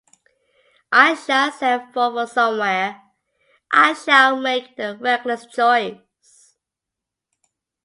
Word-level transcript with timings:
I 0.91 1.13
shall 1.13 1.51
set 1.51 1.93
forth 1.93 2.13
for 2.15 2.25
somewhere, 2.25 3.03
I 3.71 3.93
shall 3.93 4.35
make 4.35 4.75
the 4.75 4.97
reckless 4.97 5.45
choice. 5.45 6.55